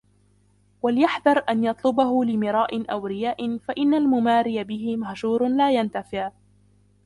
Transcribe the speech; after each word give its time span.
وَلْيَحْذَرْ 0.81 1.43
أَنْ 1.49 1.63
يَطْلُبَهُ 1.63 2.23
لِمِرَاءٍ 2.25 2.91
أَوْ 2.91 3.05
رِيَاءٍ 3.07 3.57
فَإِنَّ 3.57 3.93
الْمُمَارِيَ 3.93 4.63
بِهِ 4.63 4.97
مَهْجُورٌ 4.97 5.47
لَا 5.47 5.71
يَنْتَفِعُ 5.71 6.31